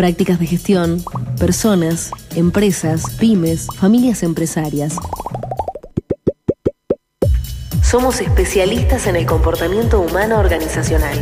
[0.00, 1.04] prácticas de gestión,
[1.38, 4.96] personas, empresas, pymes, familias empresarias.
[7.82, 11.18] Somos especialistas en el comportamiento humano organizacional.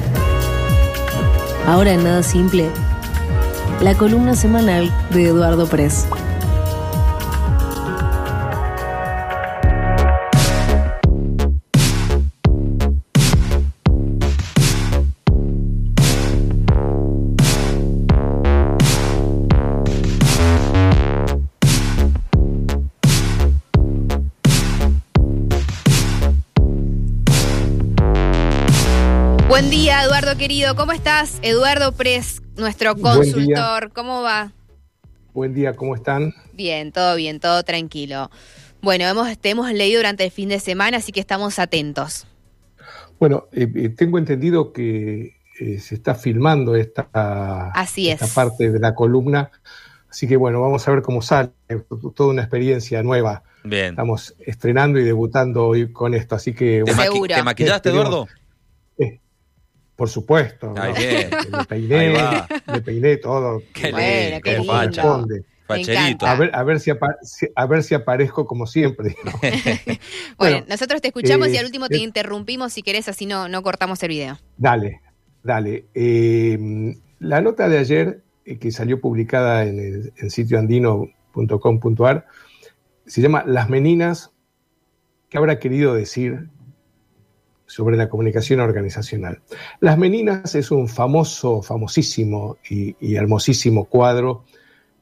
[1.67, 2.71] Ahora en Nada Simple,
[3.80, 6.06] la columna semanal de Eduardo Press.
[30.38, 30.74] Querido.
[30.77, 31.38] ¿Cómo estás?
[31.42, 33.91] Eduardo Pres, nuestro consultor.
[33.92, 34.52] ¿Cómo va?
[35.34, 36.33] Buen día, ¿cómo están?
[36.52, 38.30] Bien, todo bien, todo tranquilo.
[38.80, 42.27] Bueno, hemos, te hemos leído durante el fin de semana, así que estamos atentos.
[43.19, 47.09] Bueno, eh, eh, tengo entendido que eh, se está filmando esta,
[47.73, 48.33] Así esta es.
[48.33, 49.50] parte de la columna,
[50.09, 51.50] así que bueno, vamos a ver cómo sale.
[52.14, 53.42] Toda una experiencia nueva.
[53.64, 53.86] Bien.
[53.91, 57.89] Estamos estrenando y debutando hoy con esto, así que ¿Te, bueno, maqui- te maquillaste.
[57.91, 58.28] Eduardo?
[58.98, 59.20] eh,
[59.98, 60.98] por supuesto, Ay, ¿no?
[61.00, 61.30] bien.
[61.68, 62.14] peiné,
[62.68, 63.60] me peiné todo.
[63.74, 65.24] Qué Bueno, lindo, qué facha.
[65.66, 66.24] Facherito.
[66.24, 69.16] A ver, a ver si, a ver si aparezco como siempre.
[69.24, 69.32] ¿no?
[69.42, 69.98] Bueno,
[70.38, 73.48] Bueno, nosotros te escuchamos eh, y al último te eh, interrumpimos si querés, así no,
[73.48, 74.38] no cortamos el video.
[74.56, 75.00] Dale,
[75.42, 75.86] dale.
[75.94, 82.26] Eh, la nota de ayer, eh, que salió publicada en el en sitioandino.com.ar,
[83.04, 84.30] se llama Las Meninas,
[85.28, 86.50] ¿qué habrá querido decir
[87.69, 89.42] sobre la comunicación organizacional?
[89.78, 94.44] Las Meninas es un famoso, famosísimo y, y hermosísimo cuadro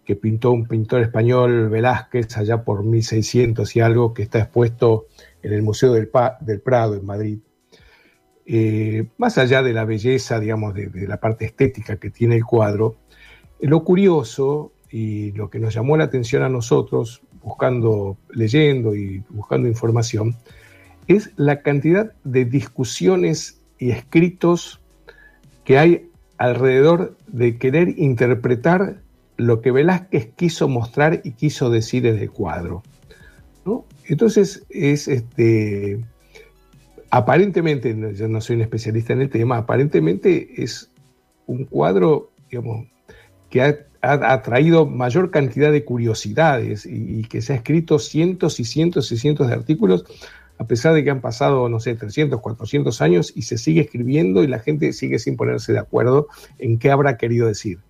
[0.04, 5.06] que pintó un pintor español, Velázquez, allá por 1600 y algo, que está expuesto
[5.42, 7.38] en el Museo del, Pa- del Prado en Madrid.
[8.48, 12.44] Eh, más allá de la belleza, digamos, de, de la parte estética que tiene el
[12.44, 12.96] cuadro,
[13.60, 19.66] lo curioso y lo que nos llamó la atención a nosotros, buscando, leyendo y buscando
[19.66, 20.36] información,
[21.08, 24.80] es la cantidad de discusiones y escritos
[25.64, 29.00] que hay alrededor de querer interpretar
[29.36, 32.82] lo que Velázquez quiso mostrar y quiso decir en el cuadro.
[33.64, 33.84] ¿no?
[34.04, 36.04] Entonces es este
[37.10, 40.90] aparentemente, yo no soy un especialista en el tema, aparentemente es
[41.46, 42.30] un cuadro,
[43.50, 48.60] que ha, ha atraído mayor cantidad de curiosidades y, y que se ha escrito cientos
[48.60, 50.04] y cientos y cientos de artículos,
[50.58, 54.42] a pesar de que han pasado, no sé, 300, 400 años y se sigue escribiendo
[54.42, 56.28] y la gente sigue sin ponerse de acuerdo
[56.58, 57.80] en qué habrá querido decir.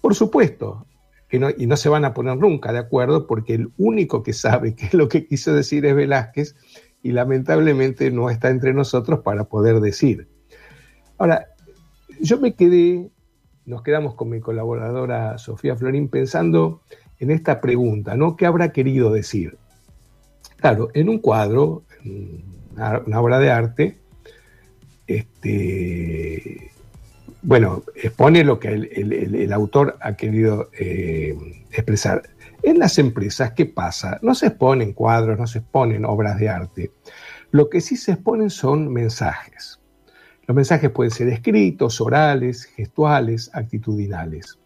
[0.00, 0.86] Por supuesto,
[1.28, 4.32] que no, y no se van a poner nunca de acuerdo porque el único que
[4.32, 6.54] sabe qué es lo que quiso decir es Velázquez
[7.02, 10.28] y lamentablemente no está entre nosotros para poder decir.
[11.18, 11.46] Ahora,
[12.20, 13.10] yo me quedé,
[13.64, 16.82] nos quedamos con mi colaboradora Sofía Florín pensando
[17.18, 18.36] en esta pregunta, ¿no?
[18.36, 19.56] ¿Qué habrá querido decir?
[20.56, 21.84] Claro, en un cuadro,
[22.76, 23.98] una, obra de arte,
[25.06, 26.70] este,
[27.42, 31.36] bueno, expone lo que el, autor ha querido eh,
[31.70, 32.22] expresar.
[32.62, 34.18] En las empresas, ¿qué pasa?
[34.22, 36.90] No se exponen cuadros, no se exponen obras de arte.
[37.52, 39.78] Lo que sí se exponen son mensajes.
[40.46, 44.58] Los mensajes pueden ser escritos, orales, gestuales, actitudinales.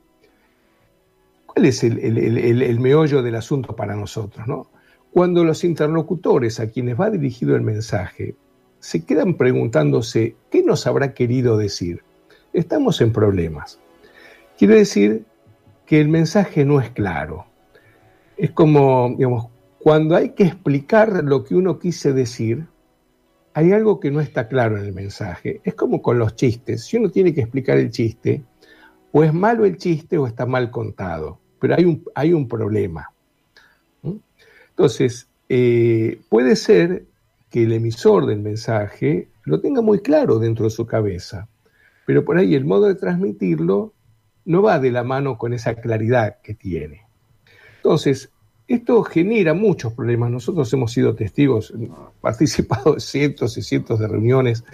[1.46, 1.98] ¿Cuál es el-
[2.62, 4.46] el meollo del asunto para nosotros?
[4.46, 4.68] no?
[5.12, 8.37] Cuando los interlocutores a quienes va dirigido el mensaje
[8.78, 12.03] se quedan preguntándose qué nos habrá querido decir,
[12.53, 13.78] estamos en problemas.
[14.56, 15.25] Quiere decir
[15.84, 17.47] que el mensaje no es claro.
[18.37, 19.16] Es como,
[19.81, 22.66] cuando hay que explicar lo que uno quise decir,
[23.53, 25.60] hay algo que no está claro en el mensaje.
[25.65, 26.84] Es como con los chistes.
[26.84, 28.44] Si uno tiene que explicar el chiste,
[29.12, 31.41] o es malo el chiste o está mal contado.
[31.59, 33.12] Pero hay un, hay un problema.
[34.80, 37.04] Entonces, eh, puede ser
[37.50, 41.48] que el emisor del mensaje lo tenga muy claro dentro de su cabeza,
[42.06, 43.92] pero por ahí el modo de transmitirlo
[44.46, 47.02] no va de la mano con esa claridad que tiene.
[47.76, 48.31] Entonces,
[48.69, 50.31] esto genera muchos problemas.
[50.31, 51.75] Nosotros hemos sido testigos,
[52.22, 54.64] participado de cientos y cientos de reuniones,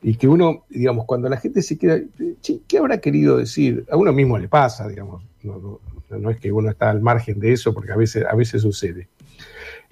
[0.00, 2.00] y que uno, digamos, cuando la gente se queda,
[2.40, 3.84] "Che, ¿qué habrá querido decir?
[3.90, 7.74] A uno mismo le pasa, digamos, no es que uno está al margen de eso,
[7.74, 9.08] porque a veces, a veces sucede.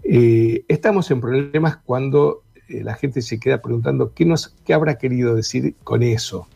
[0.04, 4.98] Eh, estamos en problemas cuando eh, la gente se queda preguntando qué, nos, qué habrá
[4.98, 6.48] querido decir con eso.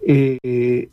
[0.00, 0.90] Eh,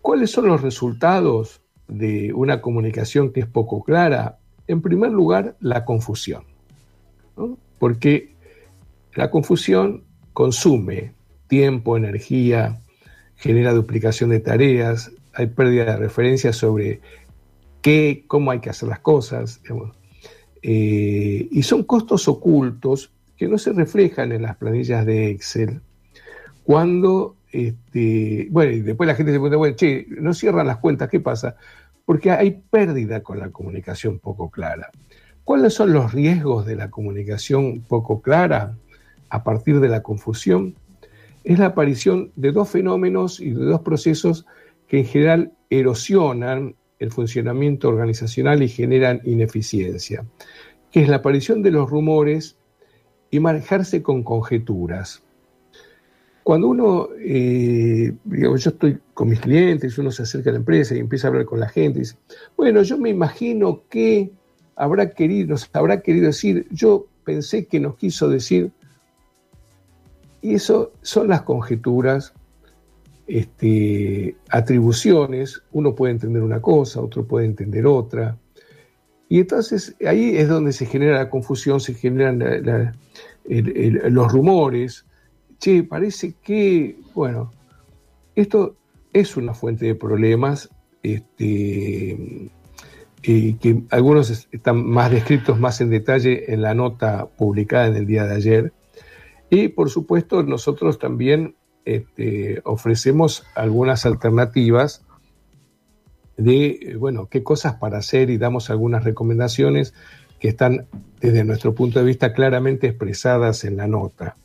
[0.00, 4.38] ¿Cuáles son los resultados de una comunicación que es poco clara?
[4.66, 6.44] En primer lugar, la confusión.
[7.78, 8.34] Porque
[9.14, 11.12] la confusión consume
[11.48, 12.80] tiempo, energía,
[13.36, 17.00] genera duplicación de tareas, hay pérdida de referencia sobre
[17.80, 19.60] qué, cómo hay que hacer las cosas,
[20.62, 25.80] eh, y son costos ocultos que no se reflejan en las planillas de Excel.
[26.62, 31.08] Cuando, este, bueno, y después la gente se pregunta, bueno, che, no cierran las cuentas,
[31.08, 31.56] ¿qué pasa?
[32.04, 34.90] Porque hay pérdida con la comunicación poco clara.
[35.44, 38.76] ¿Cuáles son los riesgos de la comunicación poco clara
[39.28, 40.76] a partir de la confusión?
[41.42, 44.46] Es la aparición de dos fenómenos y de dos procesos
[44.86, 50.24] que en general erosionan el funcionamiento organizacional y generan ineficiencia,
[50.90, 52.56] que es la aparición de los rumores
[53.30, 55.22] y manejarse con conjeturas.
[56.44, 60.98] Cuando uno, eh, yo estoy con mis clientes, uno se acerca a la empresa y
[60.98, 62.16] empieza a hablar con la gente y dice,
[62.56, 64.30] bueno, yo me imagino que
[64.76, 68.70] habrá querido, nos habrá querido decir, yo pensé que nos quiso decir,
[70.40, 72.34] y eso son las conjeturas,
[73.26, 78.38] este, atribuciones, uno puede entender una cosa, otro puede entender otra,
[79.32, 82.38] y entonces ahí es donde se genera la confusión, se generan
[83.46, 85.06] los rumores,
[85.58, 87.50] che, parece que, bueno,
[88.34, 88.76] esto
[89.10, 90.68] es una fuente de problemas,
[91.02, 92.50] este,
[93.22, 98.26] que algunos están más descritos más en detalle en la nota publicada en el día
[98.26, 98.72] de ayer.
[99.48, 105.04] Y por supuesto nosotros también este, ofrecemos algunas alternativas
[106.36, 109.94] de, bueno, qué cosas para hacer y damos algunas recomendaciones
[110.40, 110.86] que están
[111.20, 114.36] desde nuestro punto de vista claramente expresadas en la nota.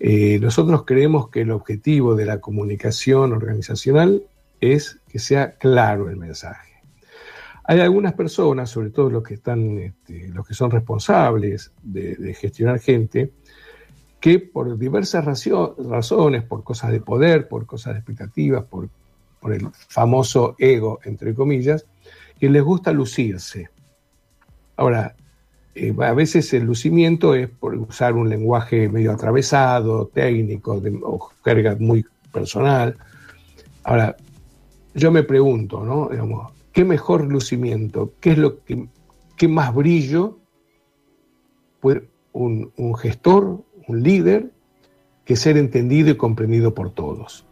[0.00, 4.22] Eh, nosotros creemos que el objetivo de la comunicación organizacional
[4.60, 6.68] es que sea claro el mensaje.
[7.64, 12.78] Hay algunas personas, sobre todo los que están, este, los que son responsables de, gestionar
[12.78, 13.32] gente,
[14.20, 18.88] que por diversas razones, por cosas de poder, por cosas de expectativas, por,
[19.52, 21.86] el famoso ego, entre comillas,
[22.40, 23.70] que les gusta lucirse.
[24.76, 25.14] Ahora,
[25.74, 31.00] eh, a veces el lucimiento es por usar un lenguaje medio atravesado, técnico, de,
[31.42, 32.96] carga muy personal.
[33.84, 34.16] Ahora,
[34.94, 36.08] yo me pregunto, ¿no?
[36.08, 38.12] Digamos, ¿Qué mejor lucimiento?
[38.20, 38.86] ¿Qué es lo que
[39.36, 40.38] qué más brillo
[41.80, 44.50] puede un gestor, un líder,
[45.24, 47.44] que ser entendido y comprendido por todos?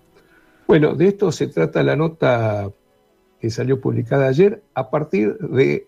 [0.67, 2.71] Bueno, de esto se trata la nota
[3.41, 5.87] que salió publicada ayer a partir de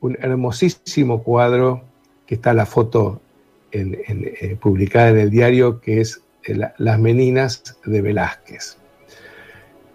[0.00, 1.82] un hermosísimo cuadro
[2.26, 3.20] que está la foto
[3.72, 6.22] eh, publicada en el diario, que es
[6.78, 8.78] Las Meninas de Velázquez.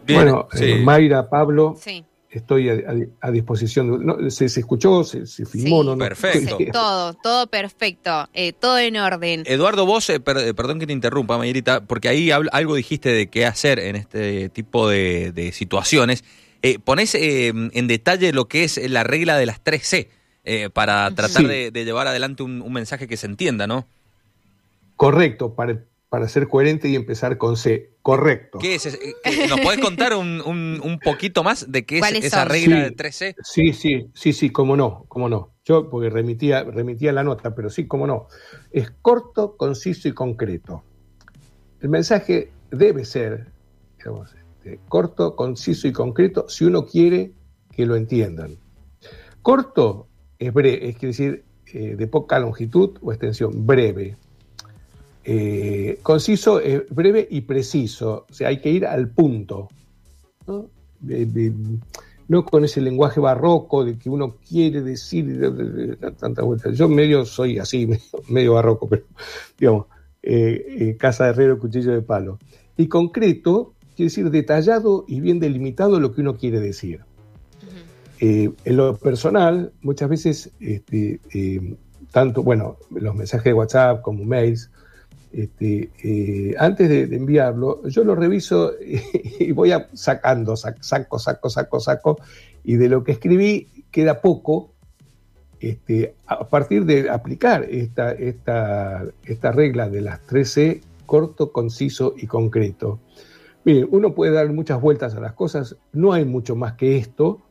[0.08, 2.06] bueno, eh, Mayra, Pablo, sí
[2.40, 4.30] estoy a, disposición.
[4.30, 5.04] ¿Se, escuchó?
[5.04, 5.84] ¿Se, filmó?
[5.84, 6.58] no, perfecto.
[6.72, 9.44] todo, todo perfecto, eh, todo en orden.
[9.46, 13.46] Eduardo, vos, eh, eh, perdón que te interrumpa, Mayerita, porque ahí algo dijiste de qué
[13.46, 16.24] hacer en este tipo de, situaciones.
[16.84, 20.10] ponés en detalle lo que es la regla de las 3C
[20.74, 23.88] para tratar de, llevar adelante un, un mensaje que se entienda, ¿no?
[24.96, 25.80] Correcto, para
[26.16, 27.92] para ser coherente y empezar con C.
[28.02, 28.60] Correcto.
[28.60, 28.86] ¿Qué es?
[28.86, 33.36] Eh, ¿Nos puedes contar un, poquito más de qué es esa regla de 3C?
[33.44, 35.52] Sí, sí, sí, sí, cómo no, cómo no.
[35.66, 38.28] Yo, porque remitía, remitía la nota, pero sí, cómo no.
[38.72, 40.86] Es corto, conciso y concreto.
[41.82, 43.48] El mensaje debe ser
[43.98, 47.34] este, corto, conciso y concreto si uno quiere
[47.76, 48.56] que lo entiendan.
[49.42, 50.08] Corto
[50.40, 54.16] es breve, es decir, eh, de poca longitud o extensión, breve.
[55.28, 58.28] Eh, conciso, breve y preciso.
[58.30, 59.70] O sea, hay que ir al punto.
[60.48, 60.70] ¿no?
[62.46, 66.78] con ese lenguaje barroco de que uno quiere decir tantas vueltas.
[66.78, 67.88] Yo medio soy así,
[68.30, 69.04] medio, barroco, pero
[69.58, 69.88] digamos,
[70.22, 72.40] eh, eh, casa de herrero, cuchillo de palo.
[72.78, 77.02] Y concreto quiere decir detallado y bien delimitado lo que uno quiere decir.
[78.20, 81.20] en lo personal, muchas veces, este,
[82.12, 84.70] tanto, bueno, los mensajes de WhatsApp como mails,
[85.36, 88.72] este, eh, antes de, enviarlo, yo lo reviso
[89.40, 92.18] y, voy sacando, saco, saco, saco, saco,
[92.64, 94.72] y de lo que escribí queda poco
[95.60, 99.04] este, a partir de aplicar esta,
[99.52, 103.00] regla de las 13, corto, conciso y concreto.
[103.66, 107.42] Miren, uno puede dar muchas vueltas a las cosas, no hay mucho más que esto,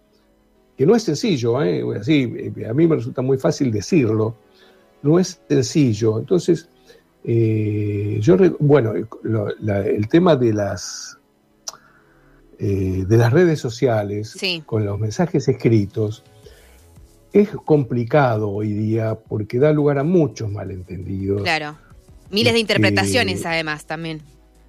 [0.78, 1.84] que no es sencillo, ¿eh?
[2.00, 4.36] Así, eh, a mí me resulta muy fácil decirlo,
[5.02, 6.18] no es sencillo.
[6.18, 6.68] Entonces,
[7.26, 11.18] eh, yo, bueno, el tema de las,
[12.58, 16.22] eh, de las redes sociales, con los mensajes escritos,
[17.32, 21.42] es complicado hoy día porque da lugar a muchos malentendidos.
[21.42, 21.78] Claro.
[22.30, 24.20] Miles de interpretaciones, además, también.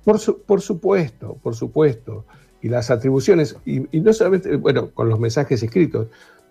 [0.06, 2.26] Por, por supuesto, por supuesto.
[2.62, 6.08] y las atribuciones, y, no solamente, bueno, con los mensajes escritos,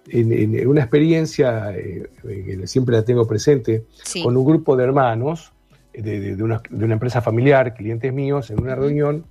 [0.06, 3.86] en, una experiencia, eh, que siempre la tengo presente,
[4.22, 5.54] con un grupo de hermanos
[5.96, 9.24] de, una, empresa familiar, clientes míos, en una reunión,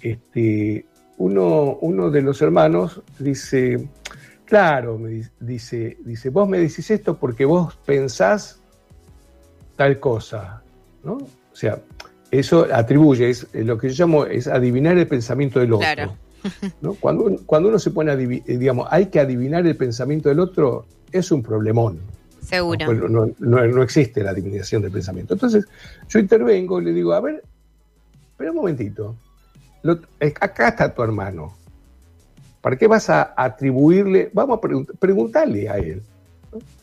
[0.00, 0.86] este,
[1.18, 3.88] uno, uno de los hermanos dice,
[4.44, 8.60] claro, me dice, dice, vos me decís esto porque vos pensás
[9.76, 10.62] tal cosa,
[11.04, 11.14] ¿no?
[11.14, 11.78] O sea,
[12.30, 16.16] eso atribuye, es lo que yo llamo, es adivinar el pensamiento del otro.
[16.80, 16.94] ¿no?
[16.94, 20.86] Cuando, cuando uno se pone a, eh, digamos, hay que adivinar el pensamiento del otro,
[21.12, 22.00] es un problemón.
[22.40, 23.08] Seguro.
[23.08, 25.34] No, no, existe la adivinación del pensamiento.
[25.34, 25.66] Entonces,
[26.08, 27.42] yo intervengo y le digo, a ver,
[28.30, 29.16] espera un momentito.
[30.40, 31.54] acá está tu hermano.
[32.60, 34.30] ¿Para qué vas a atribuirle?
[34.32, 36.02] Vamos a preguntarle a él.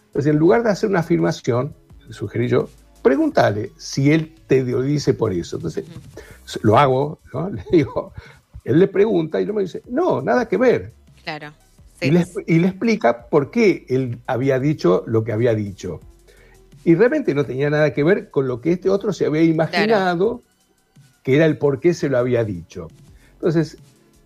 [0.07, 1.73] Entonces, en lugar de hacer una afirmación,
[2.09, 2.69] sugerí yo,
[3.01, 5.57] pregúntale si él te dice por eso.
[5.57, 5.85] Entonces,
[6.61, 7.49] lo hago, ¿no?
[7.51, 8.13] Le digo,
[8.63, 10.93] él le pregunta y no me dice, no, nada que ver.
[11.23, 11.53] Claro.
[11.99, 15.99] Y, le, explica por qué él había dicho lo que había dicho.
[16.83, 20.43] Y realmente no tenía nada que ver con lo que este otro se había imaginado,
[21.23, 22.87] que era el por qué se lo había dicho.
[23.33, 23.77] Entonces,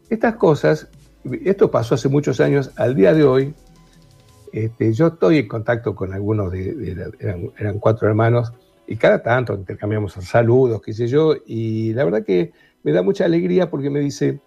[0.10, 0.90] estas cosas
[1.24, 3.54] esto pasó hace muchos años, al día de hoy,
[4.52, 7.12] este, yo estoy en contacto con algunos de,
[7.58, 8.52] eran, cuatro hermanos,
[8.88, 12.52] y cada tanto intercambiamos saludos, qué sé yo, y la verdad que
[12.84, 14.40] me da mucha alegría porque me dice,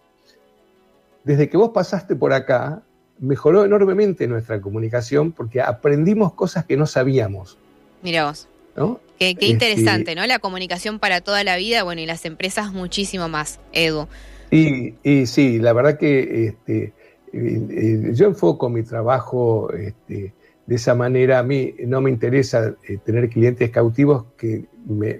[1.23, 2.83] desde que vos pasaste por acá,
[3.19, 7.59] mejoró enormemente nuestra comunicación porque aprendimos cosas que no sabíamos.
[8.03, 8.49] Mira vos.
[8.77, 9.01] ¿no?
[9.19, 10.27] Qué, este, interesante, ¿no?
[10.27, 14.09] La comunicación para toda la vida, bueno, y las empresas muchísimo más, Edu.
[14.51, 16.93] Y, sí, la verdad que este,
[17.33, 20.33] eh, yo enfoco mi trabajo este,
[20.67, 21.39] de esa manera.
[21.39, 25.19] A mí no me interesa eh, tener clientes cautivos que me,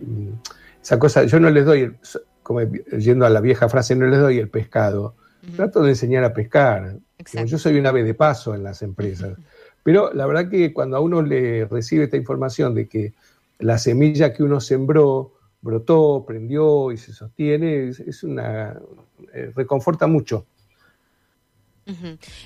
[0.83, 1.95] esa cosa, yo no les doy,
[2.43, 5.15] como yendo a la vieja frase, no les doy el pescado.
[5.57, 6.97] Trato de enseñar a pescar.
[7.47, 9.37] Yo soy una ave de paso en las empresas.
[9.83, 13.13] Pero la verdad que cuando a uno le recibe esta información de que
[13.59, 18.79] la semilla que uno sembró brotó, prendió y se sostiene, es, una,
[19.33, 20.47] eh, reconforta mucho.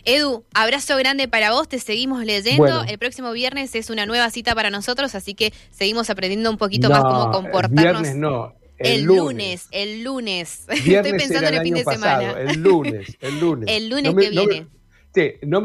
[0.04, 2.82] Edu, abrazo grande para vos, te seguimos leyendo.
[2.85, 6.90] El próximo viernes es una nueva cita para nosotros, así que seguimos aprendiendo un poquito
[6.90, 8.02] más cómo comportarnos.
[8.02, 8.58] Viernes no.
[8.78, 9.68] El, lunes.
[9.73, 10.64] el lunes.
[10.68, 12.30] Estoy pensando en el fin de semana.
[12.32, 13.68] El lunes, el lunes.
[13.76, 14.77] el lunes que viene no me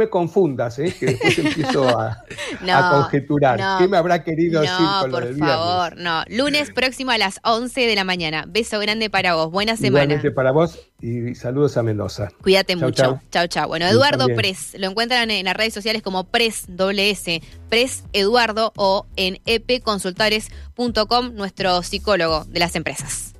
[0.10, 0.94] confundas, ¿eh?
[0.98, 2.24] que después empiezo a,
[2.92, 3.80] conjeturar.
[3.80, 6.24] ¿Qué me habrá querido decir con lo del por favor, no.
[6.28, 8.46] Lunes próximo a las 11 de la mañana.
[8.48, 9.52] Beso grande para vos.
[9.52, 10.04] Buena semana.
[10.04, 12.30] Igualmente para vos y saludos a Mendoza.
[12.42, 13.20] Cuídate mucho.
[13.32, 13.68] Chao, chao.
[13.68, 14.76] Bueno, Eduardo Pres.
[14.78, 16.66] Lo encuentran en las redes sociales como Pres,
[16.98, 23.33] S, Pres Eduardo o en epconsultores.com, nuestro psicólogo de las empresas.